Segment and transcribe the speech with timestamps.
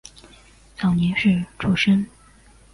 [0.75, 2.03] 早年是诸生。